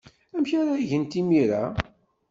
Amek 0.35 0.51
ara 0.59 0.87
gent 0.89 1.13
imir-a? 1.19 1.63